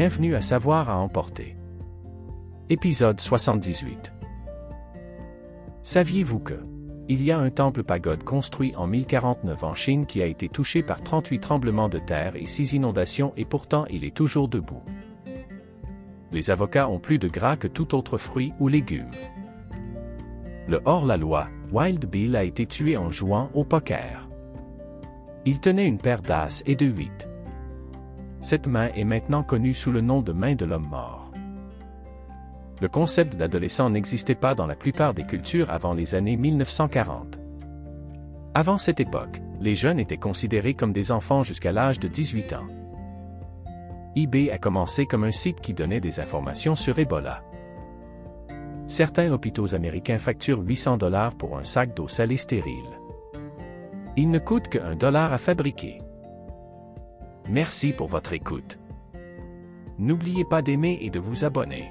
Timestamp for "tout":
17.66-17.96